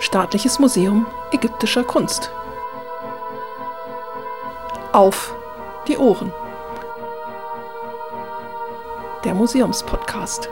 [0.00, 2.32] Staatliches Museum ägyptischer Kunst.
[4.92, 5.36] Auf
[5.86, 6.32] die Ohren.
[9.24, 10.48] Der Museumspodcast.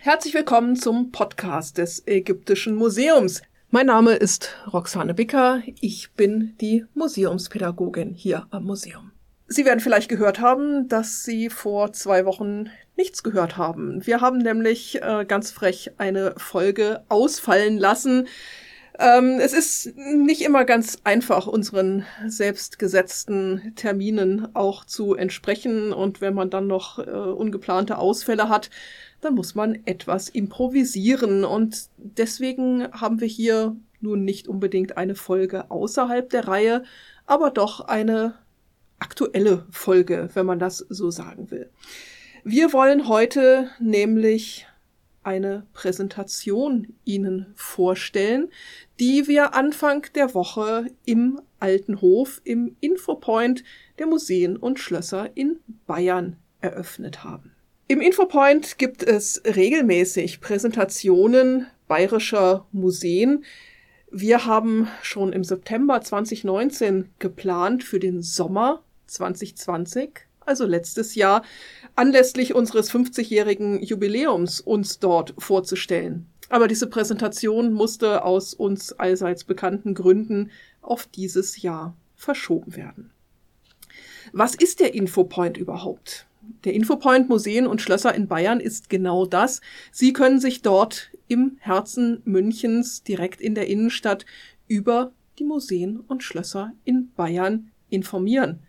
[0.00, 3.42] Herzlich willkommen zum Podcast des Ägyptischen Museums.
[3.70, 5.62] Mein Name ist Roxane Bicker.
[5.80, 9.11] Ich bin die Museumspädagogin hier am Museum.
[9.52, 14.06] Sie werden vielleicht gehört haben, dass Sie vor zwei Wochen nichts gehört haben.
[14.06, 18.28] Wir haben nämlich äh, ganz frech eine Folge ausfallen lassen.
[18.98, 25.92] Ähm, es ist nicht immer ganz einfach, unseren selbstgesetzten Terminen auch zu entsprechen.
[25.92, 28.70] Und wenn man dann noch äh, ungeplante Ausfälle hat,
[29.20, 31.44] dann muss man etwas improvisieren.
[31.44, 36.84] Und deswegen haben wir hier nun nicht unbedingt eine Folge außerhalb der Reihe,
[37.26, 38.34] aber doch eine
[39.02, 41.68] aktuelle Folge, wenn man das so sagen will.
[42.44, 44.66] Wir wollen heute nämlich
[45.24, 48.48] eine Präsentation Ihnen vorstellen,
[48.98, 53.62] die wir Anfang der Woche im Alten Hof im Infopoint
[53.98, 57.52] der Museen und Schlösser in Bayern eröffnet haben.
[57.88, 63.44] Im Infopoint gibt es regelmäßig Präsentationen bayerischer Museen,
[64.14, 68.82] wir haben schon im September 2019 geplant für den Sommer
[69.12, 71.42] 2020, also letztes Jahr,
[71.94, 76.26] anlässlich unseres 50-jährigen Jubiläums uns dort vorzustellen.
[76.48, 80.50] Aber diese Präsentation musste aus uns allseits bekannten Gründen
[80.82, 83.10] auf dieses Jahr verschoben werden.
[84.32, 86.26] Was ist der Infopoint überhaupt?
[86.64, 89.60] Der Infopoint Museen und Schlösser in Bayern ist genau das.
[89.92, 94.26] Sie können sich dort im Herzen Münchens direkt in der Innenstadt
[94.68, 98.60] über die Museen und Schlösser in Bayern informieren.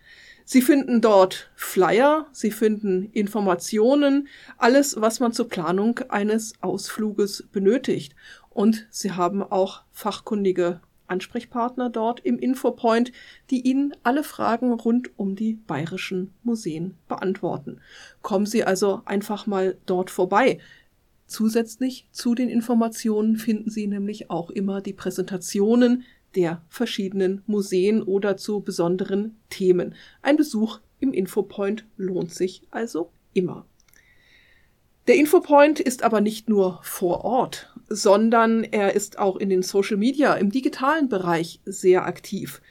[0.46, 4.28] Sie finden dort Flyer, Sie finden Informationen,
[4.58, 8.16] alles, was man zur Planung eines Ausfluges benötigt.
[8.50, 13.12] Und Sie haben auch fachkundige Ansprechpartner dort im Infopoint,
[13.50, 17.80] die Ihnen alle Fragen rund um die bayerischen Museen beantworten.
[18.22, 20.60] Kommen Sie also einfach mal dort vorbei.
[21.26, 26.04] Zusätzlich zu den Informationen finden Sie nämlich auch immer die Präsentationen
[26.36, 29.96] der verschiedenen Museen oder zu besonderen Themen.
[30.22, 33.66] Ein Besuch im Infopoint lohnt sich also immer.
[35.08, 39.98] Der Infopoint ist aber nicht nur vor Ort, sondern er ist auch in den Social
[39.98, 42.62] Media im digitalen Bereich sehr aktiv.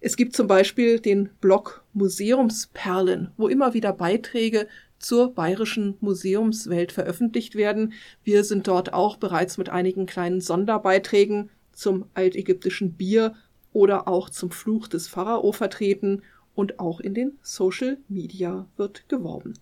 [0.00, 4.66] Es gibt zum Beispiel den Blog Museumsperlen, wo immer wieder Beiträge
[4.98, 7.92] zur bayerischen Museumswelt veröffentlicht werden.
[8.24, 13.34] Wir sind dort auch bereits mit einigen kleinen Sonderbeiträgen zum altägyptischen Bier
[13.72, 16.22] oder auch zum Fluch des Pharao vertreten
[16.54, 19.54] und auch in den Social Media wird geworben.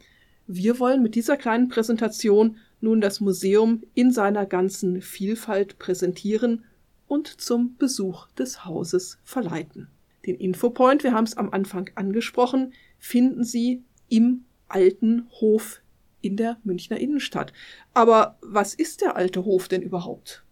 [0.46, 6.64] Wir wollen mit dieser kleinen Präsentation nun das Museum in seiner ganzen Vielfalt präsentieren
[7.08, 9.88] und zum Besuch des Hauses verleiten.
[10.26, 15.80] Den Infopoint, wir haben es am Anfang angesprochen, finden Sie im alten Hof
[16.20, 17.52] in der Münchner Innenstadt.
[17.92, 20.43] Aber was ist der alte Hof denn überhaupt?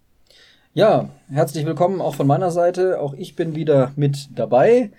[0.74, 2.98] Ja, herzlich willkommen auch von meiner Seite.
[2.98, 4.90] Auch ich bin wieder mit dabei.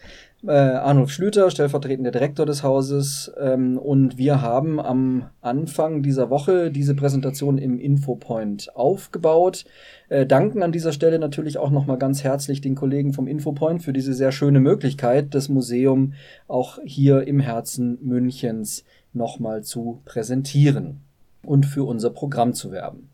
[0.45, 3.31] Äh, Arnulf Schlüter, stellvertretender Direktor des Hauses.
[3.39, 9.66] Ähm, und wir haben am Anfang dieser Woche diese Präsentation im Infopoint aufgebaut.
[10.09, 13.94] Äh, danken an dieser Stelle natürlich auch nochmal ganz herzlich den Kollegen vom Infopoint für
[13.94, 16.13] diese sehr schöne Möglichkeit, das Museum
[16.47, 21.01] auch hier im Herzen Münchens nochmal zu präsentieren
[21.44, 23.09] und für unser Programm zu werben.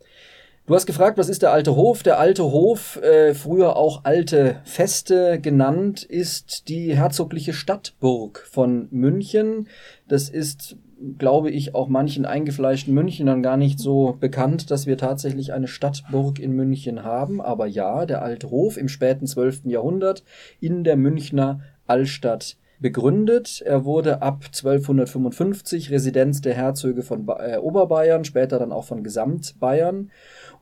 [0.70, 2.04] Du hast gefragt, was ist der alte Hof?
[2.04, 9.66] Der alte Hof, äh, früher auch alte Feste genannt, ist die herzogliche Stadtburg von München.
[10.06, 10.76] Das ist,
[11.18, 16.38] glaube ich, auch manchen eingefleischten Münchnern gar nicht so bekannt, dass wir tatsächlich eine Stadtburg
[16.38, 17.40] in München haben.
[17.40, 19.62] Aber ja, der alte Hof im späten 12.
[19.64, 20.22] Jahrhundert
[20.60, 23.60] in der Münchner Altstadt begründet.
[23.66, 30.12] Er wurde ab 1255 Residenz der Herzöge von äh, Oberbayern, später dann auch von Gesamtbayern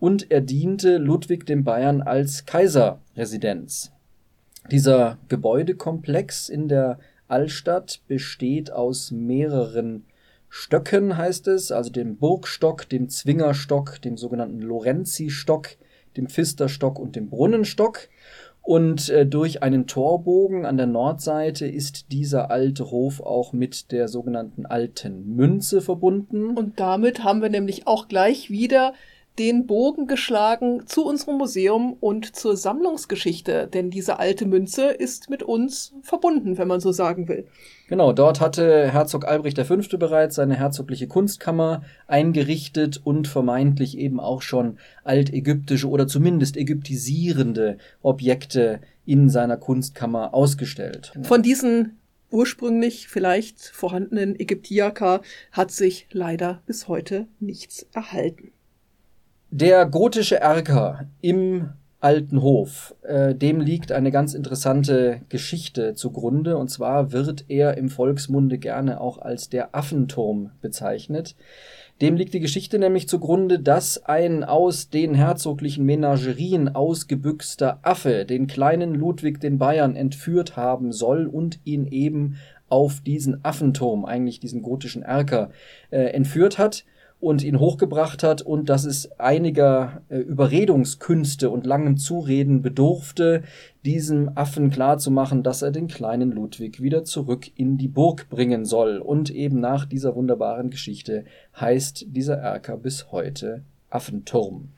[0.00, 3.92] und er diente Ludwig dem Bayern als Kaiserresidenz.
[4.70, 10.04] Dieser Gebäudekomplex in der Altstadt besteht aus mehreren
[10.48, 15.68] Stöcken, heißt es, also dem Burgstock, dem Zwingerstock, dem sogenannten Lorenzi-Stock,
[16.16, 18.08] dem Pfisterstock und dem Brunnenstock.
[18.62, 24.08] Und äh, durch einen Torbogen an der Nordseite ist dieser alte Hof auch mit der
[24.08, 26.56] sogenannten alten Münze verbunden.
[26.56, 28.92] Und damit haben wir nämlich auch gleich wieder
[29.38, 35.42] den Bogen geschlagen zu unserem Museum und zur Sammlungsgeschichte, denn diese alte Münze ist mit
[35.42, 37.46] uns verbunden, wenn man so sagen will.
[37.88, 39.76] Genau, dort hatte Herzog Albrecht V.
[39.98, 48.80] bereits seine herzogliche Kunstkammer eingerichtet und vermeintlich eben auch schon altägyptische oder zumindest ägyptisierende Objekte
[49.06, 51.12] in seiner Kunstkammer ausgestellt.
[51.22, 51.98] Von diesen
[52.30, 58.52] ursprünglich vielleicht vorhandenen Ägyptiaka hat sich leider bis heute nichts erhalten.
[59.50, 66.68] Der gotische Erker im Alten Hof, äh, dem liegt eine ganz interessante Geschichte zugrunde, und
[66.68, 71.34] zwar wird er im Volksmunde gerne auch als der Affenturm bezeichnet.
[72.02, 78.48] Dem liegt die Geschichte nämlich zugrunde, dass ein aus den herzoglichen Menagerien ausgebüxter Affe den
[78.48, 82.36] kleinen Ludwig den Bayern entführt haben soll und ihn eben
[82.68, 85.50] auf diesen Affenturm, eigentlich diesen gotischen Erker,
[85.90, 86.84] äh, entführt hat
[87.20, 93.42] und ihn hochgebracht hat und dass es einiger äh, Überredungskünste und langen Zureden bedurfte,
[93.84, 98.98] diesem Affen klarzumachen, dass er den kleinen Ludwig wieder zurück in die Burg bringen soll.
[98.98, 101.24] Und eben nach dieser wunderbaren Geschichte
[101.58, 104.68] heißt dieser Erker bis heute Affenturm.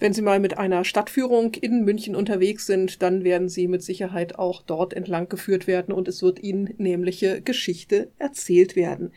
[0.00, 4.38] Wenn Sie mal mit einer Stadtführung in München unterwegs sind, dann werden Sie mit Sicherheit
[4.38, 9.10] auch dort entlang geführt werden und es wird Ihnen nämliche Geschichte erzählt werden.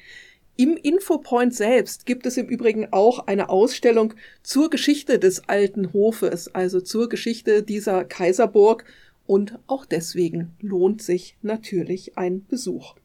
[0.57, 4.13] Im Infopoint selbst gibt es im Übrigen auch eine Ausstellung
[4.43, 8.85] zur Geschichte des alten Hofes, also zur Geschichte dieser Kaiserburg
[9.25, 12.95] und auch deswegen lohnt sich natürlich ein Besuch.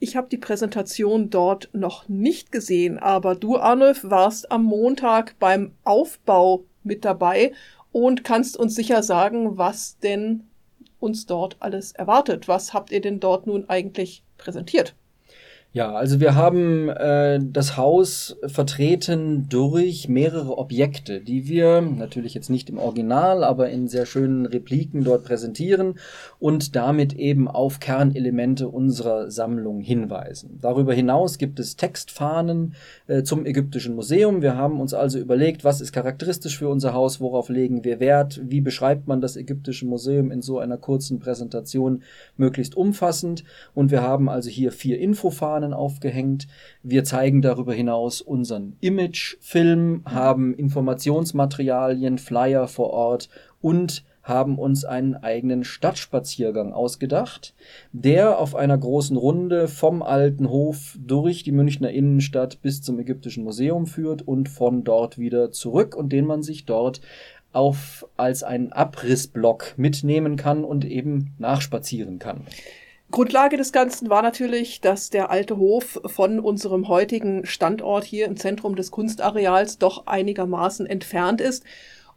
[0.00, 5.72] Ich habe die Präsentation dort noch nicht gesehen, aber du, Arnulf, warst am Montag beim
[5.82, 7.52] Aufbau mit dabei
[7.90, 10.44] und kannst uns sicher sagen, was denn
[11.00, 12.46] uns dort alles erwartet.
[12.46, 14.94] Was habt ihr denn dort nun eigentlich präsentiert?
[15.78, 22.50] Ja, also wir haben äh, das Haus vertreten durch mehrere Objekte, die wir natürlich jetzt
[22.50, 25.94] nicht im Original, aber in sehr schönen Repliken dort präsentieren
[26.40, 30.58] und damit eben auf Kernelemente unserer Sammlung hinweisen.
[30.60, 32.74] Darüber hinaus gibt es Textfahnen
[33.06, 34.42] äh, zum Ägyptischen Museum.
[34.42, 38.40] Wir haben uns also überlegt, was ist charakteristisch für unser Haus, worauf legen wir Wert,
[38.42, 42.02] wie beschreibt man das Ägyptische Museum in so einer kurzen Präsentation
[42.36, 43.44] möglichst umfassend.
[43.76, 46.46] Und wir haben also hier vier Infofahnen Fahnen aufgehängt.
[46.82, 53.28] Wir zeigen darüber hinaus unseren Imagefilm, haben Informationsmaterialien, Flyer vor Ort
[53.60, 57.54] und haben uns einen eigenen Stadtspaziergang ausgedacht,
[57.92, 63.44] der auf einer großen Runde vom alten Hof durch die Münchner Innenstadt bis zum Ägyptischen
[63.44, 67.00] Museum führt und von dort wieder zurück und den man sich dort
[67.52, 72.42] auf als einen Abrissblock mitnehmen kann und eben nachspazieren kann.
[73.10, 78.36] Grundlage des Ganzen war natürlich, dass der alte Hof von unserem heutigen Standort hier im
[78.36, 81.64] Zentrum des Kunstareals doch einigermaßen entfernt ist.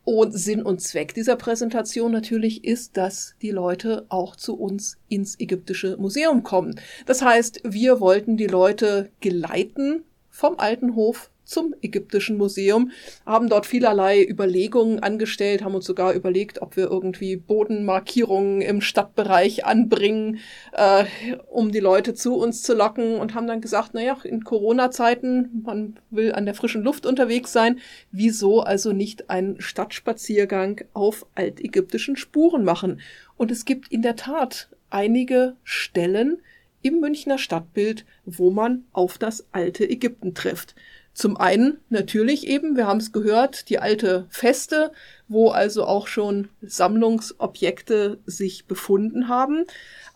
[0.03, 5.39] Und Sinn und Zweck dieser Präsentation natürlich ist, dass die Leute auch zu uns ins
[5.39, 6.79] ägyptische Museum kommen.
[7.05, 12.91] Das heißt, wir wollten die Leute geleiten vom alten Hof zum Ägyptischen Museum,
[13.25, 19.65] haben dort vielerlei Überlegungen angestellt, haben uns sogar überlegt, ob wir irgendwie Bodenmarkierungen im Stadtbereich
[19.65, 20.39] anbringen,
[20.71, 21.05] äh,
[21.49, 25.99] um die Leute zu uns zu locken und haben dann gesagt, naja, in Corona-Zeiten, man
[26.09, 27.79] will an der frischen Luft unterwegs sein,
[28.11, 33.01] wieso also nicht einen Stadtspaziergang auf altägyptischen Spuren machen?
[33.37, 36.41] Und es gibt in der Tat einige Stellen,
[36.81, 40.75] im Münchner Stadtbild, wo man auf das alte Ägypten trifft.
[41.13, 44.91] Zum einen natürlich eben, wir haben es gehört, die alte Feste,
[45.27, 49.65] wo also auch schon Sammlungsobjekte sich befunden haben.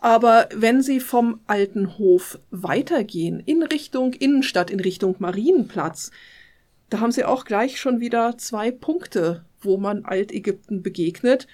[0.00, 6.12] Aber wenn Sie vom alten Hof weitergehen in Richtung Innenstadt, in Richtung Marienplatz,
[6.88, 11.46] da haben Sie auch gleich schon wieder zwei Punkte, wo man Altägypten begegnet.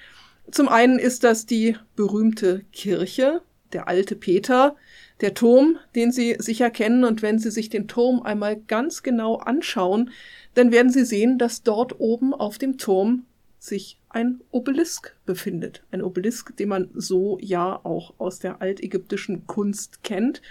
[0.50, 4.76] Zum einen ist das die berühmte Kirche, der alte Peter,
[5.22, 9.36] der Turm, den Sie sicher kennen, und wenn Sie sich den Turm einmal ganz genau
[9.36, 10.10] anschauen,
[10.54, 13.24] dann werden Sie sehen, dass dort oben auf dem Turm
[13.58, 15.84] sich ein Obelisk befindet.
[15.92, 20.42] Ein Obelisk, den man so ja auch aus der altägyptischen Kunst kennt.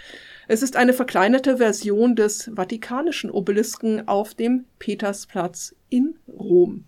[0.48, 6.84] Es ist eine verkleinerte Version des vatikanischen Obelisken auf dem Petersplatz in Rom.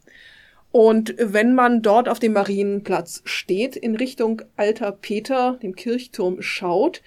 [0.73, 7.03] Und wenn man dort auf dem Marienplatz steht, in Richtung Alter Peter, dem Kirchturm, schaut,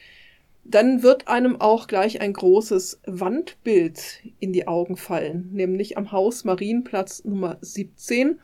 [0.70, 6.44] dann wird einem auch gleich ein großes Wandbild in die Augen fallen, nämlich am Haus
[6.44, 8.40] Marienplatz Nummer 17.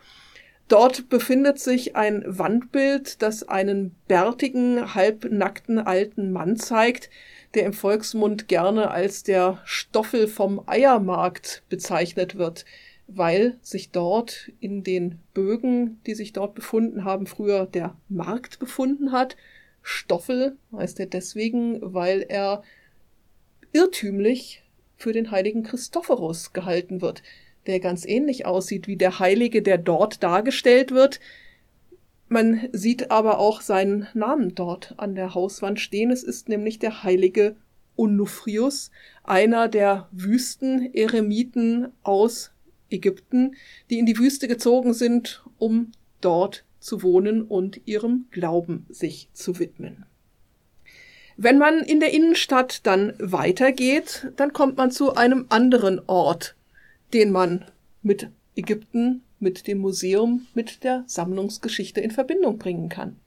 [0.69, 7.09] Dort befindet sich ein Wandbild, das einen bärtigen, halbnackten alten Mann zeigt,
[7.53, 12.65] der im Volksmund gerne als der Stoffel vom Eiermarkt bezeichnet wird.
[13.07, 19.11] weil sich dort in den Bögen, die sich dort befunden haben, früher der Markt befunden
[19.11, 19.35] hat.
[19.83, 22.63] Stoffel heißt er deswegen, weil er
[23.73, 24.63] irrtümlich
[24.95, 27.21] für den heiligen Christophorus gehalten wird,
[27.67, 31.19] der ganz ähnlich aussieht wie der Heilige, der dort dargestellt wird.
[32.29, 36.09] Man sieht aber auch seinen Namen dort an der Hauswand stehen.
[36.09, 37.57] Es ist nämlich der heilige
[37.95, 38.89] Onufrius,
[39.23, 42.51] einer der Wüsten-Eremiten aus
[42.89, 43.55] Ägypten,
[43.89, 49.59] die in die Wüste gezogen sind, um dort zu wohnen und ihrem Glauben sich zu
[49.59, 50.05] widmen.
[51.35, 56.55] Wenn man in der Innenstadt dann weitergeht, dann kommt man zu einem anderen Ort,
[57.13, 57.65] den man
[58.03, 63.17] mit Ägypten, mit dem Museum, mit der Sammlungsgeschichte in Verbindung bringen kann.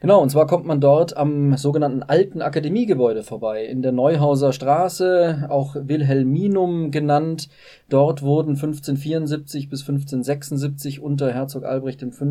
[0.00, 5.46] Genau, und zwar kommt man dort am sogenannten alten Akademiegebäude vorbei, in der Neuhauser Straße,
[5.48, 7.48] auch Wilhelminum genannt.
[7.88, 12.26] Dort wurden 1574 bis 1576 unter Herzog Albrecht V.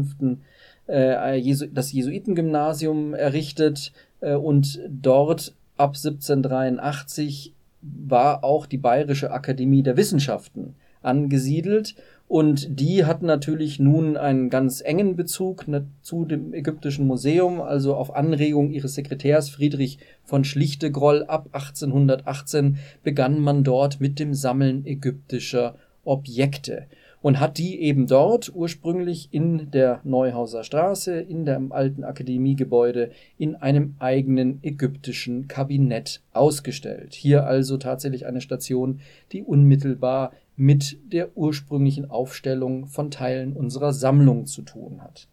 [0.88, 9.98] Äh, das Jesuitengymnasium errichtet äh, und dort ab 1783 war auch die Bayerische Akademie der
[9.98, 11.96] Wissenschaften angesiedelt.
[12.28, 17.96] Und die hat natürlich nun einen ganz engen Bezug ne, zu dem Ägyptischen Museum, also
[17.96, 24.86] auf Anregung ihres Sekretärs Friedrich von Schlichtegroll ab 1818 begann man dort mit dem Sammeln
[24.86, 25.76] ägyptischer
[26.06, 26.88] Objekte
[27.24, 33.56] und hat die eben dort ursprünglich in der Neuhauser Straße, in dem alten Akademiegebäude, in
[33.56, 37.14] einem eigenen ägyptischen Kabinett ausgestellt.
[37.14, 39.00] Hier also tatsächlich eine Station,
[39.32, 45.30] die unmittelbar mit der ursprünglichen Aufstellung von Teilen unserer Sammlung zu tun hat.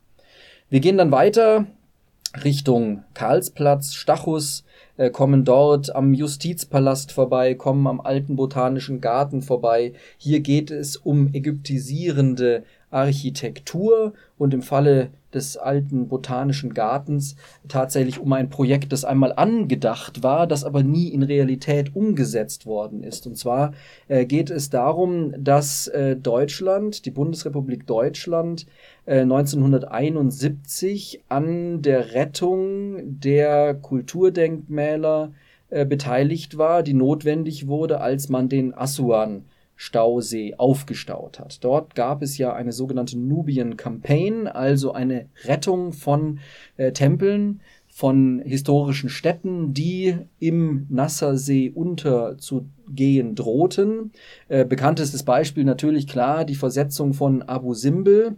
[0.68, 1.66] Wir gehen dann weiter
[2.44, 4.64] Richtung Karlsplatz, Stachus,
[4.96, 9.94] äh, kommen dort am Justizpalast vorbei, kommen am alten botanischen Garten vorbei.
[10.16, 17.36] Hier geht es um ägyptisierende Architektur und im Falle des alten botanischen Gartens
[17.68, 23.04] tatsächlich um ein Projekt, das einmal angedacht war, das aber nie in Realität umgesetzt worden
[23.04, 23.26] ist.
[23.26, 23.72] Und zwar
[24.08, 28.66] äh, geht es darum, dass äh, Deutschland, die Bundesrepublik Deutschland,
[29.06, 35.32] äh, 1971 an der Rettung der Kulturdenkmäler
[35.68, 39.44] äh, beteiligt war, die notwendig wurde, als man den Assuan
[39.82, 41.64] Stausee aufgestaut hat.
[41.64, 46.40] Dort gab es ja eine sogenannte Nubian Campaign, also eine Rettung von
[46.76, 54.12] äh, Tempeln, von historischen Städten, die im Nassersee unterzugehen drohten.
[54.48, 58.36] Äh, bekanntestes Beispiel natürlich klar die Versetzung von Abu Simbel,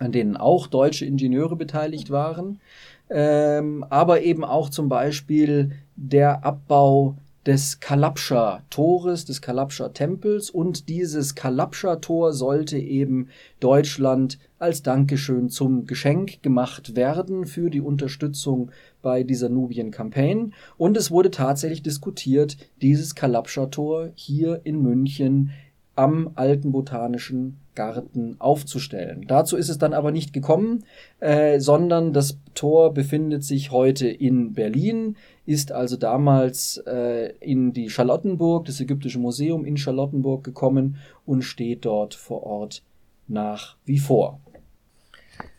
[0.00, 2.60] an denen auch deutsche Ingenieure beteiligt waren,
[3.08, 12.32] ähm, aber eben auch zum Beispiel der Abbau des Kalabscha-Tores, des Kalabscha-Tempels und dieses Kalabscha-Tor
[12.32, 13.28] sollte eben
[13.60, 18.70] Deutschland als Dankeschön zum Geschenk gemacht werden für die Unterstützung
[19.02, 20.54] bei dieser Nubien-Campaign.
[20.78, 25.50] Und es wurde tatsächlich diskutiert, dieses Kalabscha-Tor hier in München
[25.96, 29.24] am alten botanischen Garten aufzustellen.
[29.26, 30.84] Dazu ist es dann aber nicht gekommen,
[31.20, 37.90] äh, sondern das Tor befindet sich heute in Berlin, ist also damals äh, in die
[37.90, 40.96] Charlottenburg, das Ägyptische Museum in Charlottenburg gekommen
[41.26, 42.82] und steht dort vor Ort
[43.26, 44.40] nach wie vor.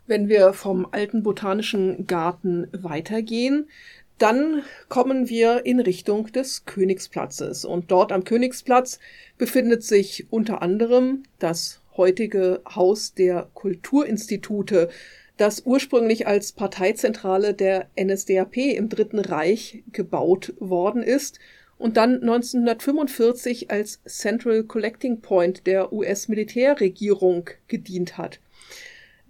[0.08, 3.68] Wenn wir vom alten botanischen Garten weitergehen,
[4.18, 7.66] dann kommen wir in Richtung des Königsplatzes.
[7.66, 9.00] Und dort am Königsplatz
[9.38, 14.90] befindet sich unter anderem das heutige Haus der Kulturinstitute,
[15.38, 21.40] das ursprünglich als Parteizentrale der NSDAP im Dritten Reich gebaut worden ist
[21.78, 28.40] und dann 1945 als Central Collecting Point der US-Militärregierung gedient hat.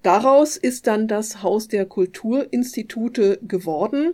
[0.04, 4.14] Daraus ist dann das Haus der Kulturinstitute geworden,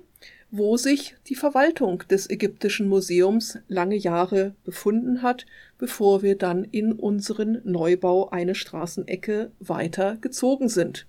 [0.52, 5.46] wo sich die Verwaltung des Ägyptischen Museums lange Jahre befunden hat,
[5.78, 11.08] bevor wir dann in unseren Neubau eine Straßenecke weiter gezogen sind.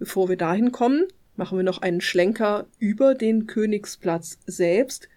[0.00, 1.04] Bevor wir dahin kommen,
[1.36, 5.08] machen wir noch einen Schlenker über den Königsplatz selbst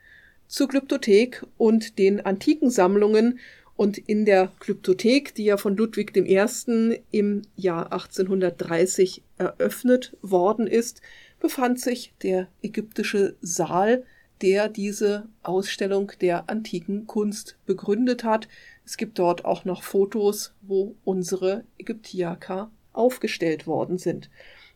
[0.47, 3.39] zur Glyptothek und den antiken Sammlungen
[3.75, 7.01] und in der Glyptothek, die ja von Ludwig I.
[7.11, 11.01] im Jahr 1830 eröffnet worden ist,
[11.39, 14.03] befand sich der ägyptische Saal,
[14.41, 18.47] der diese Ausstellung der antiken Kunst begründet hat.
[18.85, 24.29] Es gibt dort auch noch Fotos, wo unsere Ägyptiaker aufgestellt worden sind.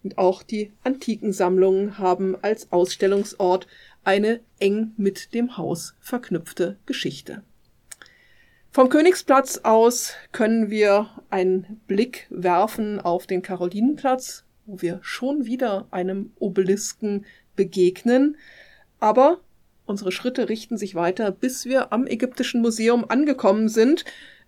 [0.03, 3.67] Und auch die antiken Sammlungen haben als Ausstellungsort
[4.03, 7.43] eine eng mit dem Haus verknüpfte Geschichte.
[8.69, 15.87] Vom Königsplatz aus können wir einen Blick werfen auf den Karolinenplatz, wo wir schon wieder
[15.91, 18.37] einem Obelisken begegnen.
[18.99, 19.39] Aber
[19.85, 24.05] unsere Schritte richten sich weiter, bis wir am Ägyptischen Museum angekommen sind.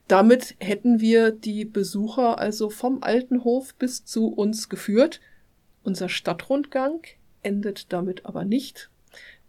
[0.07, 5.19] Damit hätten wir die Besucher also vom Alten Hof bis zu uns geführt.
[5.83, 7.01] Unser Stadtrundgang
[7.43, 8.89] endet damit aber nicht.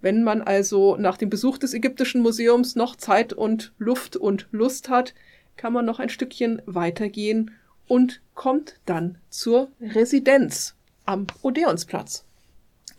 [0.00, 4.88] Wenn man also nach dem Besuch des Ägyptischen Museums noch Zeit und Luft und Lust
[4.88, 5.14] hat,
[5.56, 7.52] kann man noch ein Stückchen weitergehen
[7.88, 10.75] und kommt dann zur Residenz
[11.05, 12.25] am Odeonsplatz.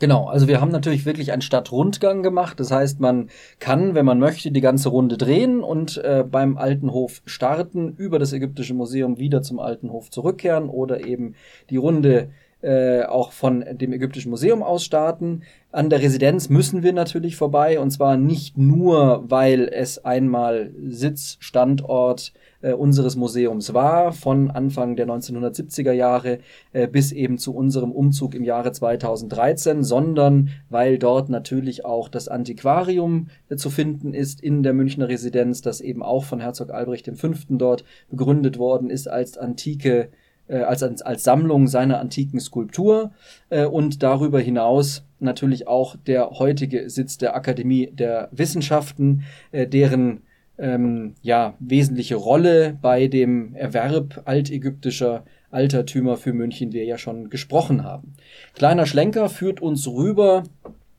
[0.00, 2.60] Genau, also wir haben natürlich wirklich einen Stadtrundgang gemacht.
[2.60, 6.92] Das heißt, man kann, wenn man möchte, die ganze Runde drehen und äh, beim Alten
[6.92, 11.34] Hof starten, über das Ägyptische Museum wieder zum Alten Hof zurückkehren oder eben
[11.68, 12.28] die Runde
[12.60, 15.42] äh, auch von dem Ägyptischen Museum aus starten.
[15.72, 21.38] An der Residenz müssen wir natürlich vorbei und zwar nicht nur, weil es einmal Sitz,
[21.40, 26.38] Standort äh, unseres Museums war, von Anfang der 1970er Jahre
[26.72, 32.28] äh, bis eben zu unserem Umzug im Jahre 2013, sondern weil dort natürlich auch das
[32.28, 37.10] Antiquarium äh, zu finden ist in der Münchner Residenz, das eben auch von Herzog Albrecht
[37.14, 37.28] V.
[37.50, 40.08] dort begründet worden ist als antike
[40.48, 43.12] äh, als, als Sammlung seiner antiken Skulptur
[43.50, 50.22] äh, und darüber hinaus natürlich auch der heutige Sitz der Akademie der Wissenschaften, äh, deren
[50.58, 57.84] ähm, ja, wesentliche Rolle bei dem Erwerb altägyptischer Altertümer für München wir ja schon gesprochen
[57.84, 58.14] haben.
[58.54, 60.42] Kleiner Schlenker führt uns rüber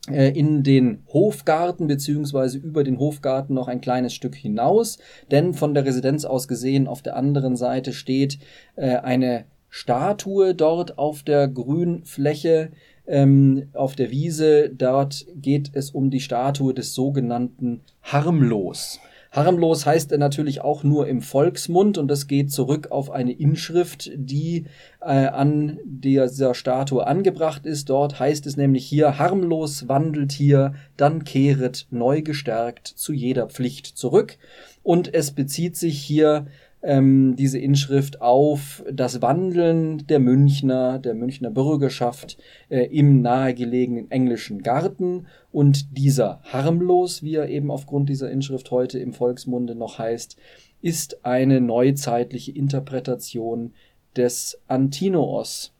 [0.09, 4.97] äh, in den Hofgarten beziehungsweise über den Hofgarten noch ein kleines Stück hinaus,
[5.29, 8.39] denn von der Residenz aus gesehen auf der anderen Seite steht
[8.75, 12.71] äh, eine Statue dort auf der Grünfläche
[13.05, 14.69] ähm, auf der Wiese.
[14.69, 18.99] Dort geht es um die Statue des sogenannten Harmlos.
[19.31, 24.11] Harmlos heißt er natürlich auch nur im Volksmund und das geht zurück auf eine Inschrift,
[24.15, 24.65] die
[25.01, 27.89] äh, an dieser Statue angebracht ist.
[27.89, 33.85] Dort heißt es nämlich hier, harmlos wandelt hier, dann kehret neu gestärkt zu jeder Pflicht
[33.85, 34.37] zurück.
[34.81, 36.47] Und es bezieht sich hier
[36.81, 42.37] ähm, diese Inschrift auf das Wandeln der Münchner, der Münchner Bürgerschaft
[42.69, 45.27] äh, im nahegelegenen englischen Garten.
[45.51, 50.37] Und dieser harmlos, wie er eben aufgrund dieser Inschrift heute im Volksmunde noch heißt,
[50.81, 53.73] ist eine neuzeitliche Interpretation
[54.15, 55.73] des Antinoos,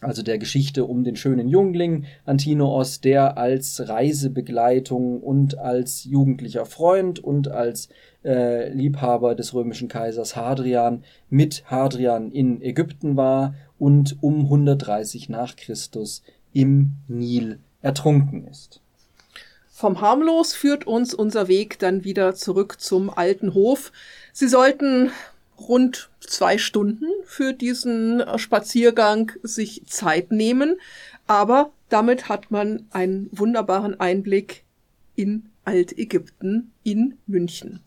[0.00, 7.18] also der Geschichte um den schönen Jungling Antinoos, der als Reisebegleitung und als jugendlicher Freund
[7.18, 7.88] und als
[8.24, 15.56] äh, Liebhaber des römischen Kaisers Hadrian mit Hadrian in Ägypten war und um 130 nach
[15.56, 18.80] Christus im Nil ertrunken ist.
[19.68, 23.92] Vom Harmlos führt uns unser Weg dann wieder zurück zum alten Hof.
[24.32, 25.10] Sie sollten
[25.58, 30.80] rund zwei Stunden für diesen Spaziergang sich Zeit nehmen,
[31.26, 34.64] aber damit hat man einen wunderbaren Einblick
[35.16, 37.80] in Altägypten in München.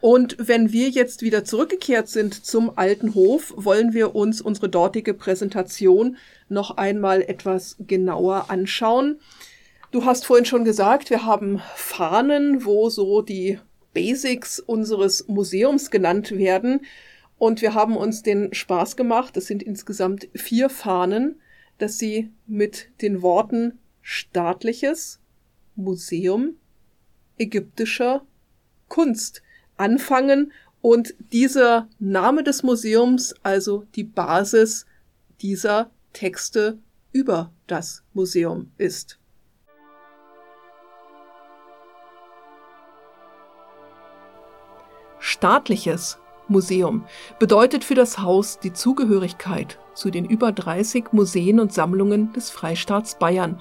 [0.00, 5.14] Und wenn wir jetzt wieder zurückgekehrt sind zum alten Hof, wollen wir uns unsere dortige
[5.14, 6.16] Präsentation
[6.48, 9.20] noch einmal etwas genauer anschauen.
[9.92, 13.58] Du hast vorhin schon gesagt, wir haben Fahnen, wo so die
[13.94, 16.80] Basics unseres Museums genannt werden.
[17.42, 21.40] Und wir haben uns den Spaß gemacht, das sind insgesamt vier Fahnen,
[21.76, 25.18] dass sie mit den Worten staatliches
[25.74, 26.54] Museum
[27.38, 28.24] ägyptischer
[28.86, 29.42] Kunst
[29.76, 30.52] anfangen
[30.82, 34.86] und dieser Name des Museums also die Basis
[35.40, 36.78] dieser Texte
[37.10, 39.18] über das Museum ist.
[45.18, 47.04] Staatliches Museum
[47.38, 53.18] bedeutet für das Haus die Zugehörigkeit zu den über 30 Museen und Sammlungen des Freistaats
[53.18, 53.60] Bayern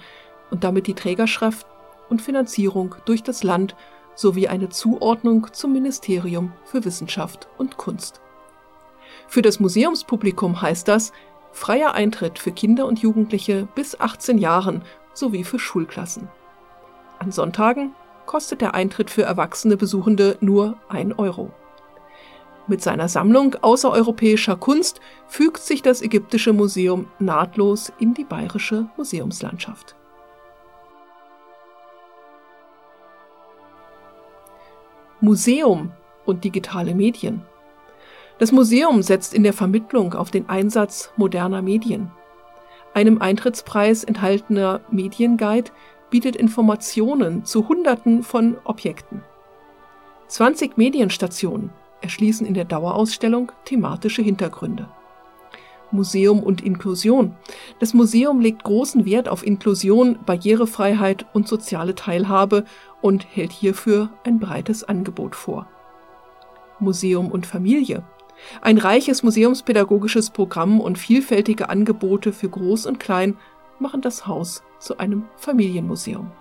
[0.49, 1.65] und damit die Trägerschaft
[2.09, 3.75] und Finanzierung durch das Land
[4.15, 8.21] sowie eine Zuordnung zum Ministerium für Wissenschaft und Kunst.
[9.27, 11.13] Für das Museumspublikum heißt das
[11.53, 16.29] freier Eintritt für Kinder und Jugendliche bis 18 Jahren sowie für Schulklassen.
[17.19, 17.93] An Sonntagen
[18.25, 21.51] kostet der Eintritt für erwachsene Besuchende nur 1 Euro.
[22.67, 29.95] Mit seiner Sammlung außereuropäischer Kunst fügt sich das Ägyptische Museum nahtlos in die bayerische Museumslandschaft.
[35.19, 35.91] Museum
[36.25, 37.43] und digitale Medien.
[38.39, 42.11] Das Museum setzt in der Vermittlung auf den Einsatz moderner Medien.
[42.93, 45.71] Einem Eintrittspreis enthaltener Medienguide
[46.09, 49.23] bietet Informationen zu Hunderten von Objekten.
[50.27, 54.89] 20 Medienstationen erschließen in der Dauerausstellung thematische Hintergründe.
[55.91, 57.35] Museum und Inklusion.
[57.79, 62.65] Das Museum legt großen Wert auf Inklusion, Barrierefreiheit und soziale Teilhabe
[63.01, 65.67] und hält hierfür ein breites Angebot vor.
[66.79, 68.03] Museum und Familie.
[68.61, 73.37] Ein reiches museumspädagogisches Programm und vielfältige Angebote für Groß und Klein
[73.79, 76.31] machen das Haus zu einem Familienmuseum.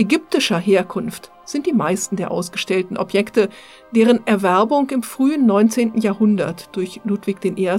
[0.00, 3.50] Ägyptischer Herkunft sind die meisten der ausgestellten Objekte,
[3.94, 5.98] deren Erwerbung im frühen 19.
[5.98, 7.70] Jahrhundert durch Ludwig I.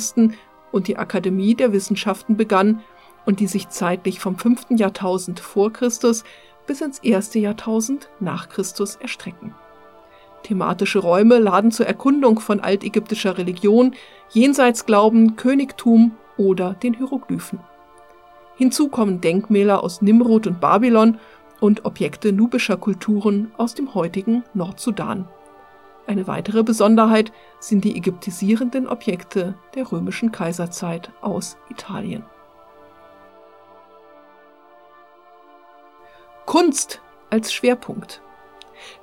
[0.71, 2.81] und die Akademie der Wissenschaften begann
[3.25, 4.67] und die sich zeitlich vom 5.
[4.77, 6.23] Jahrtausend vor Christus
[6.67, 9.55] bis ins erste Jahrtausend nach Christus erstrecken.
[10.43, 13.95] Thematische Räume laden zur Erkundung von altägyptischer Religion,
[14.29, 17.61] Jenseitsglauben, Königtum oder den Hieroglyphen.
[18.57, 21.17] Hinzu kommen Denkmäler aus Nimrod und Babylon
[21.61, 25.29] und Objekte nubischer Kulturen aus dem heutigen Nordsudan.
[26.07, 32.25] Eine weitere Besonderheit sind die ägyptisierenden Objekte der römischen Kaiserzeit aus Italien.
[36.45, 38.21] Kunst als Schwerpunkt.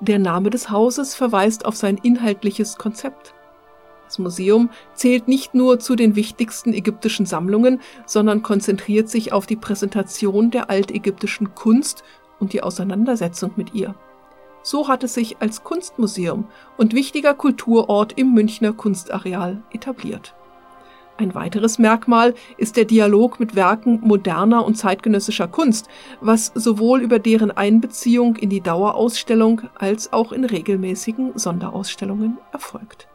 [0.01, 3.33] Der Name des Hauses verweist auf sein inhaltliches Konzept.
[4.05, 9.57] Das Museum zählt nicht nur zu den wichtigsten ägyptischen Sammlungen, sondern konzentriert sich auf die
[9.57, 12.03] Präsentation der altägyptischen Kunst
[12.41, 13.95] und die Auseinandersetzung mit ihr.
[14.63, 16.47] So hat es sich als Kunstmuseum
[16.77, 20.35] und wichtiger Kulturort im Münchner Kunstareal etabliert.
[21.17, 25.89] Ein weiteres Merkmal ist der Dialog mit Werken moderner und zeitgenössischer Kunst,
[26.21, 33.09] was sowohl über deren Einbeziehung in die Dauerausstellung als auch in regelmäßigen Sonderausstellungen erfolgt.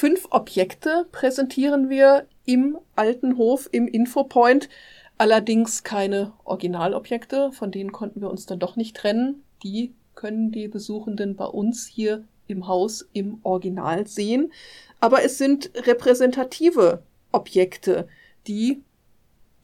[0.00, 4.70] Fünf Objekte präsentieren wir im alten Hof im Infopoint.
[5.18, 9.42] Allerdings keine Originalobjekte, von denen konnten wir uns dann doch nicht trennen.
[9.62, 14.54] Die können die Besuchenden bei uns hier im Haus im Original sehen.
[15.00, 18.08] Aber es sind repräsentative Objekte,
[18.46, 18.82] die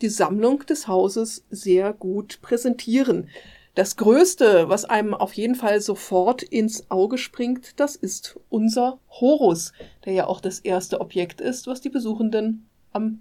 [0.03, 3.31] die Sammlung des Hauses sehr gut präsentieren.
[3.77, 9.75] Das Größte, was einem auf jeden Fall sofort ins Auge springt, das ist unser Horus,
[10.07, 13.21] der ja auch das erste Objekt ist, was die Besuchenden am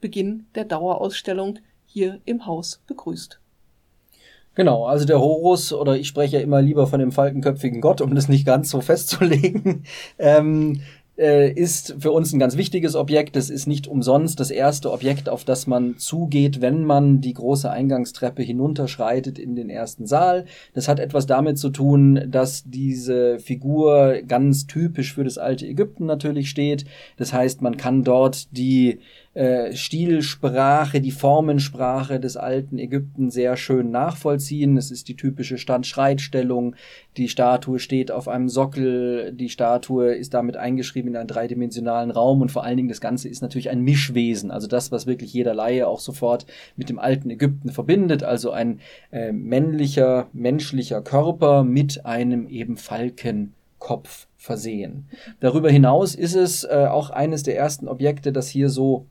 [0.00, 3.38] Beginn der Dauerausstellung hier im Haus begrüßt.
[4.54, 8.14] Genau, also der Horus, oder ich spreche ja immer lieber von dem falkenköpfigen Gott, um
[8.14, 9.84] das nicht ganz so festzulegen,
[10.18, 10.80] ähm,
[11.18, 13.36] äh, ist für uns ein ganz wichtiges Objekt.
[13.36, 17.70] Es ist nicht umsonst das erste Objekt, auf das man zugeht, wenn man die große
[17.70, 20.44] Eingangstreppe hinunterschreitet in den ersten Saal.
[20.74, 26.06] Das hat etwas damit zu tun, dass diese Figur ganz typisch für das alte Ägypten
[26.06, 26.84] natürlich steht.
[27.16, 29.00] Das heißt, man kann dort die
[29.36, 34.78] äh, Stilsprache, die Formensprache des alten Ägypten sehr schön nachvollziehen.
[34.78, 36.74] Es ist die typische Standschreitstellung.
[37.18, 39.32] Die Statue steht auf einem Sockel.
[39.34, 43.28] Die Statue ist damit eingeschrieben in einen dreidimensionalen Raum und vor allen Dingen das Ganze
[43.28, 44.50] ist natürlich ein Mischwesen.
[44.50, 46.46] Also das, was wirklich jeder Laie auch sofort
[46.76, 48.22] mit dem alten Ägypten verbindet.
[48.22, 55.10] Also ein äh, männlicher, menschlicher Körper mit einem eben Falkenkopf versehen.
[55.40, 59.04] Darüber hinaus ist es äh, auch eines der ersten Objekte, das hier so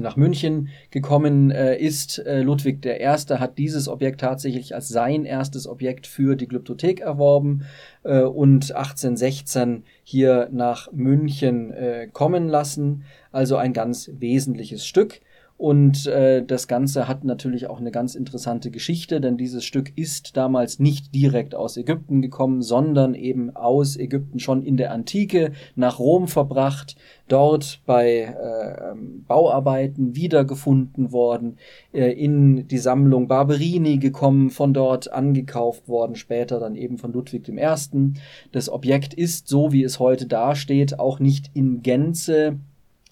[0.00, 2.18] nach München gekommen äh, ist.
[2.18, 3.04] Äh, Ludwig I.
[3.04, 7.64] hat dieses Objekt tatsächlich als sein erstes Objekt für die Glyptothek erworben
[8.02, 13.04] äh, und 1816 hier nach München äh, kommen lassen.
[13.30, 15.20] Also ein ganz wesentliches Stück.
[15.62, 20.36] Und äh, das Ganze hat natürlich auch eine ganz interessante Geschichte, denn dieses Stück ist
[20.36, 26.00] damals nicht direkt aus Ägypten gekommen, sondern eben aus Ägypten schon in der Antike nach
[26.00, 26.96] Rom verbracht,
[27.28, 28.96] dort bei äh,
[29.28, 31.58] Bauarbeiten wiedergefunden worden,
[31.92, 37.48] äh, in die Sammlung Barberini gekommen, von dort angekauft worden, später dann eben von Ludwig
[37.48, 38.12] I.
[38.50, 42.58] Das Objekt ist, so wie es heute dasteht, auch nicht in Gänze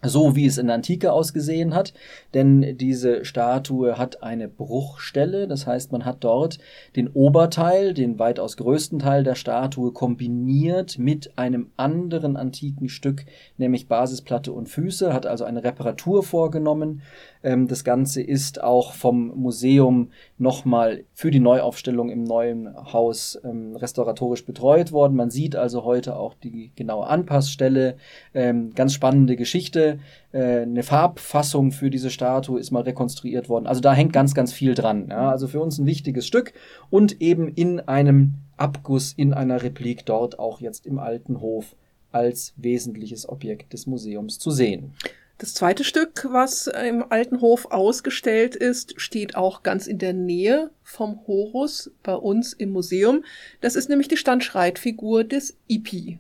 [0.03, 1.93] so wie es in der Antike ausgesehen hat,
[2.33, 6.59] denn diese Statue hat eine Bruchstelle, das heißt man hat dort
[6.97, 13.27] den Oberteil, den weitaus größten Teil der Statue kombiniert mit einem anderen antiken Stück,
[13.59, 17.03] nämlich Basisplatte und Füße, hat also eine Reparatur vorgenommen.
[17.43, 23.77] Ähm, das Ganze ist auch vom Museum nochmal für die Neuaufstellung im neuen Haus ähm,
[23.77, 25.17] restauratorisch betreut worden.
[25.17, 27.97] Man sieht also heute auch die genaue Anpassstelle,
[28.35, 29.90] ähm, ganz spannende Geschichte
[30.33, 33.67] äh, eine Farbfassung für diese Statue ist mal rekonstruiert worden.
[33.67, 35.09] Also da hängt ganz, ganz viel dran.
[35.11, 35.31] Ja?
[35.31, 36.53] Also für uns ein wichtiges Stück
[36.91, 41.75] und eben in einem Abguss, in einer Replik dort auch jetzt im alten Hof
[42.13, 44.95] als wesentliches Objekt des Museums zu sehen.
[45.41, 50.71] Das zweite Stück, was im Alten Hof ausgestellt ist, steht auch ganz in der Nähe
[50.83, 53.25] vom Horus bei uns im Museum.
[53.63, 56.19] Das ist nämlich die Standschreitfigur des Ipi.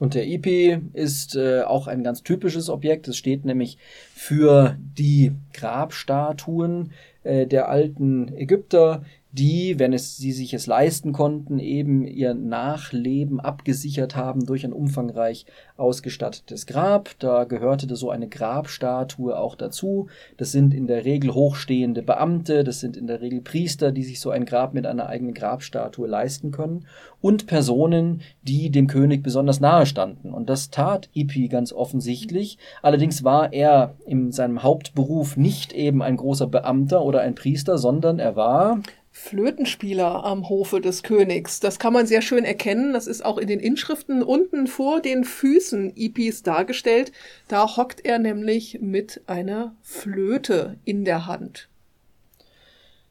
[0.00, 3.06] Und der Ipi ist äh, auch ein ganz typisches Objekt.
[3.06, 3.78] Es steht nämlich
[4.14, 11.58] für die Grabstatuen äh, der alten Ägypter, die, wenn es sie sich es leisten konnten,
[11.58, 17.10] eben ihr Nachleben abgesichert haben durch ein umfangreich ausgestattetes Grab.
[17.18, 20.06] Da gehörte so eine Grabstatue auch dazu.
[20.36, 24.20] Das sind in der Regel hochstehende Beamte, das sind in der Regel Priester, die sich
[24.20, 26.86] so ein Grab mit einer eigenen Grabstatue leisten können
[27.20, 30.32] und Personen, die dem König besonders nahe standen.
[30.32, 32.58] Und das tat Ipi ganz offensichtlich.
[32.82, 38.20] Allerdings war er in seinem Hauptberuf nicht eben ein großer Beamter oder ein Priester, sondern
[38.20, 38.78] er war
[39.16, 41.60] Flötenspieler am Hofe des Königs.
[41.60, 42.92] Das kann man sehr schön erkennen.
[42.92, 47.12] Das ist auch in den Inschriften unten vor den Füßen Ipis dargestellt.
[47.46, 51.68] Da hockt er nämlich mit einer Flöte in der Hand.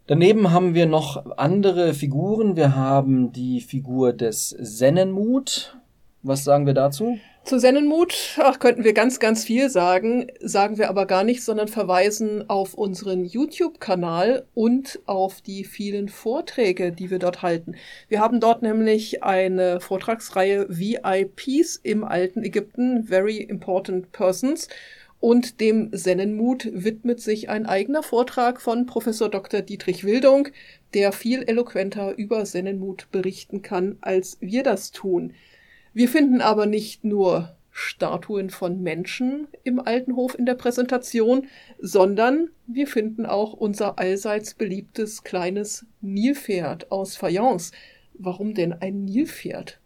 [0.05, 2.57] Daneben haben wir noch andere Figuren.
[2.57, 5.77] Wir haben die Figur des Sennenmut.
[6.25, 7.19] Was sagen wir dazu?
[7.43, 11.67] Zu Sennenmut, ach, könnten wir ganz, ganz viel sagen, sagen wir aber gar nicht, sondern
[11.67, 17.75] verweisen auf unseren YouTube-Kanal und auf die vielen Vorträge, die wir dort halten.
[18.07, 24.69] Wir haben dort nämlich eine Vortragsreihe VIPs im alten Ägypten, Very Important Persons.
[25.19, 29.61] Und dem Sennenmut widmet sich ein eigener Vortrag von Professor Dr.
[29.61, 30.47] Dietrich Wildung,
[30.93, 35.33] der viel eloquenter über Sennenmut berichten kann, als wir das tun.
[35.93, 41.47] Wir finden aber nicht nur Statuen von Menschen im alten Hof in der Präsentation,
[41.79, 47.71] sondern wir finden auch unser allseits beliebtes kleines Nilpferd aus Fayence.
[48.13, 49.79] Warum denn ein Nilpferd?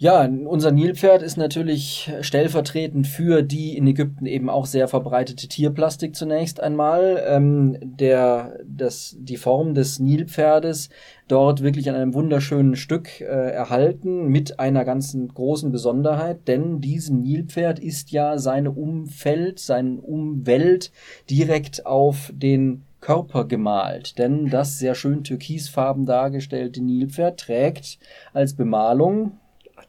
[0.00, 6.14] Ja, unser Nilpferd ist natürlich stellvertretend für die in Ägypten eben auch sehr verbreitete Tierplastik
[6.14, 7.20] zunächst einmal.
[7.26, 10.90] Ähm, der, das, die Form des Nilpferdes
[11.26, 17.22] dort wirklich an einem wunderschönen Stück äh, erhalten mit einer ganzen großen Besonderheit, denn diesem
[17.22, 20.92] Nilpferd ist ja seine Umfeld, seine Umwelt
[21.28, 27.98] direkt auf den Körper gemalt, denn das sehr schön türkisfarben dargestellte Nilpferd trägt
[28.32, 29.32] als Bemalung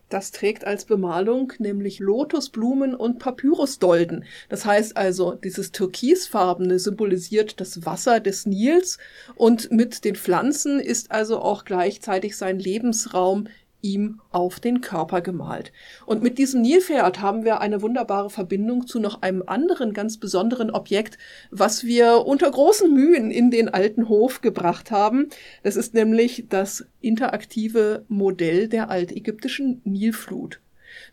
[0.10, 4.26] das trägt als Bemalung nämlich Lotusblumen und Papyrusdolden.
[4.50, 8.98] Das heißt also, dieses Türkisfarbene symbolisiert das Wasser des Nils
[9.36, 13.48] und mit den Pflanzen ist also auch gleichzeitig sein Lebensraum
[13.82, 15.72] ihm auf den Körper gemalt.
[16.06, 20.72] Und mit diesem Nilpferd haben wir eine wunderbare Verbindung zu noch einem anderen ganz besonderen
[20.72, 21.18] Objekt,
[21.52, 25.30] was wir unter großen Mühen in den alten Hof gebracht haben.
[25.64, 30.60] Das ist nämlich das interaktive Modell der altägyptischen Nilflut.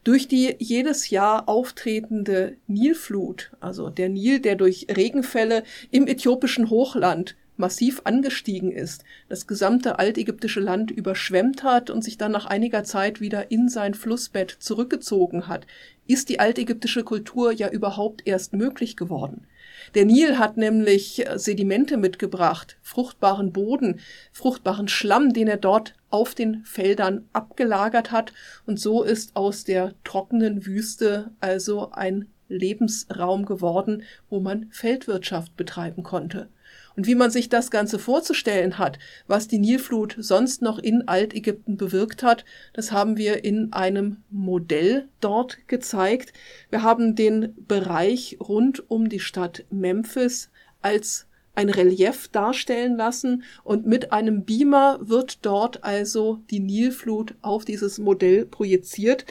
[0.05, 7.37] Durch die jedes Jahr auftretende Nilflut, also der Nil, der durch Regenfälle im äthiopischen Hochland
[7.57, 13.21] massiv angestiegen ist, das gesamte altägyptische Land überschwemmt hat und sich dann nach einiger Zeit
[13.21, 15.67] wieder in sein Flussbett zurückgezogen hat,
[16.07, 19.47] ist die altägyptische Kultur ja überhaupt erst möglich geworden.
[19.95, 24.01] Der Nil hat nämlich äh, Sedimente mitgebracht, fruchtbaren Boden,
[24.33, 28.33] fruchtbaren Schlamm, den er dort auf den Feldern abgelagert hat,
[28.67, 36.03] und so ist aus der trockenen Wüste also ein Lebensraum geworden, wo man Feldwirtschaft betreiben
[36.03, 36.49] konnte.
[36.97, 41.77] Und wie man sich das Ganze vorzustellen hat, was die Nilflut sonst noch in Altägypten
[41.77, 46.33] bewirkt hat, das haben wir in einem Modell dort gezeigt.
[46.71, 53.87] Wir haben den Bereich rund um die Stadt Memphis als ein Relief darstellen lassen und
[53.87, 59.25] mit einem Beamer wird dort also die Nilflut auf dieses Modell projiziert.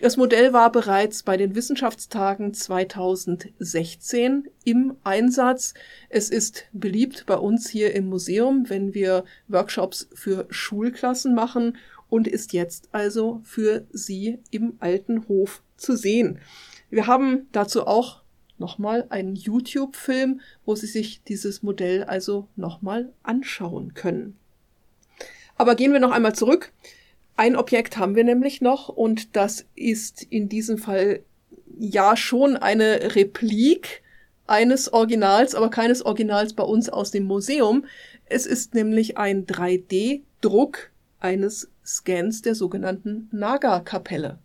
[0.00, 5.74] Das Modell war bereits bei den Wissenschaftstagen 2016 im Einsatz.
[6.08, 11.76] Es ist beliebt bei uns hier im Museum, wenn wir Workshops für Schulklassen machen
[12.08, 16.38] und ist jetzt also für Sie im alten Hof zu sehen.
[16.88, 18.22] Wir haben dazu auch
[18.56, 24.38] nochmal einen YouTube-Film, wo Sie sich dieses Modell also nochmal anschauen können.
[25.56, 26.72] Aber gehen wir noch einmal zurück.
[27.40, 31.20] Ein Objekt haben wir nämlich noch und das ist in diesem Fall
[31.78, 34.02] ja schon eine Replik
[34.46, 37.86] eines Originals, aber keines Originals bei uns aus dem Museum.
[38.26, 44.38] Es ist nämlich ein 3D-Druck eines Scans der sogenannten Naga-Kapelle.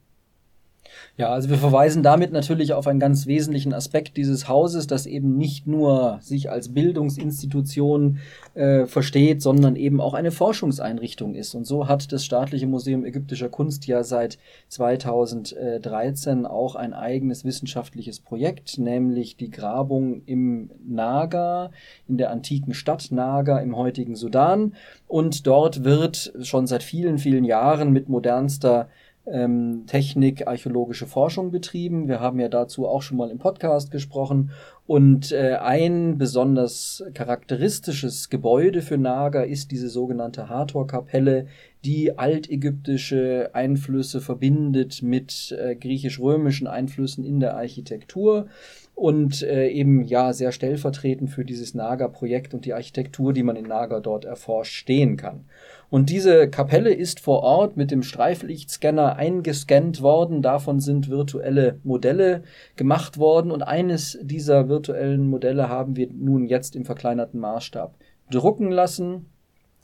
[1.17, 5.37] Ja, also wir verweisen damit natürlich auf einen ganz wesentlichen Aspekt dieses Hauses, das eben
[5.37, 8.19] nicht nur sich als Bildungsinstitution
[8.53, 11.55] äh, versteht, sondern eben auch eine Forschungseinrichtung ist.
[11.55, 18.19] Und so hat das Staatliche Museum ägyptischer Kunst ja seit 2013 auch ein eigenes wissenschaftliches
[18.19, 21.71] Projekt, nämlich die Grabung im Naga,
[22.07, 24.73] in der antiken Stadt Naga im heutigen Sudan.
[25.07, 28.89] Und dort wird schon seit vielen, vielen Jahren mit modernster
[29.31, 32.07] ähm, Technik, archäologische Forschung betrieben.
[32.07, 34.51] Wir haben ja dazu auch schon mal im Podcast gesprochen.
[34.87, 41.47] Und äh, ein besonders charakteristisches Gebäude für Naga ist diese sogenannte Hathor-Kapelle,
[41.83, 48.47] die altägyptische Einflüsse verbindet mit äh, griechisch-römischen Einflüssen in der Architektur
[48.95, 53.65] und äh, eben ja sehr stellvertretend für dieses Naga-Projekt und die Architektur, die man in
[53.65, 55.45] Naga dort erforscht, stehen kann.
[55.89, 60.41] Und diese Kapelle ist vor Ort mit dem Streiflichtscanner eingescannt worden.
[60.41, 62.43] Davon sind virtuelle Modelle
[62.77, 63.51] gemacht worden.
[63.51, 67.95] Und eines dieser virtuellen Modelle haben wir nun jetzt im verkleinerten Maßstab
[68.31, 69.25] drucken lassen.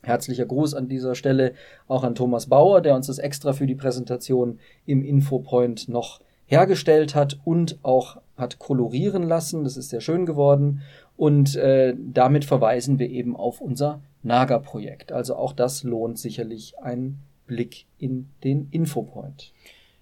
[0.04, 1.54] Herzlicher Gruß an dieser Stelle
[1.88, 7.16] auch an Thomas Bauer, der uns das extra für die Präsentation im Infopoint noch hergestellt
[7.16, 9.64] hat und auch hat kolorieren lassen.
[9.64, 10.82] Das ist sehr schön geworden.
[11.16, 15.14] Und äh, damit verweisen wir eben auf unser Naga-Projekt.
[15.14, 19.54] Also auch das lohnt sicherlich einen Blick in den Infopoint.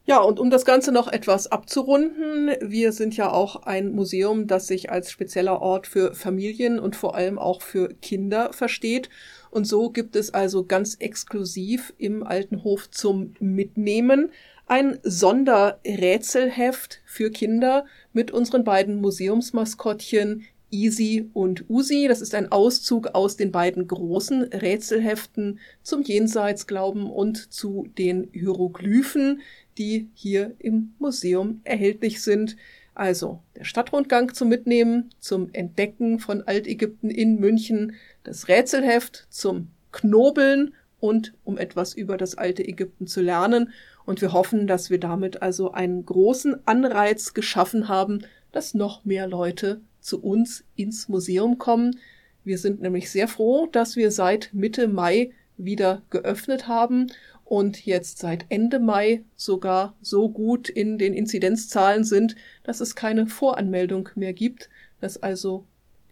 [0.06, 4.66] Ja, und um das Ganze noch etwas abzurunden, wir sind ja auch ein Museum, das
[4.66, 9.10] sich als spezieller Ort für Familien und vor allem auch für Kinder versteht.
[9.52, 14.32] Und so gibt es also ganz exklusiv im Alten Hof zum Mitnehmen
[14.70, 22.06] ein Sonderrätselheft für Kinder mit unseren beiden Museumsmaskottchen Easy und Usi.
[22.08, 29.42] Das ist ein Auszug aus den beiden großen Rätselheften zum Jenseitsglauben und zu den Hieroglyphen,
[29.80, 32.56] die hier im Museum erhältlich sind.
[32.94, 40.76] Also der Stadtrundgang zum Mitnehmen, zum Entdecken von Altägypten in München, das Rätselheft zum Knobeln
[41.00, 43.72] und um etwas über das alte Ägypten zu lernen.
[44.10, 49.28] Und wir hoffen, dass wir damit also einen großen Anreiz geschaffen haben, dass noch mehr
[49.28, 52.00] Leute zu uns ins Museum kommen.
[52.44, 57.12] Wir sind nämlich sehr froh, dass wir seit Mitte Mai wieder geöffnet haben
[57.46, 63.28] und jetzt seit Ende Mai sogar so gut in den Inzidenzzahlen sind, dass es keine
[63.28, 65.66] Voranmeldung mehr gibt, dass also